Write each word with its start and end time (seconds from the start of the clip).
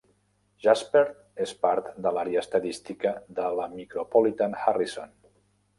Jasper 0.67 1.03
és 1.45 1.53
part 1.65 1.91
de 2.07 2.15
l'àrea 2.17 2.39
d'Estadística 2.41 3.13
de 3.43 3.47
la 3.61 3.71
Micropolitan 3.79 4.63
Harrison. 4.65 5.19